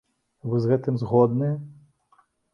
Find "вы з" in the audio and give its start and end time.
0.53-0.71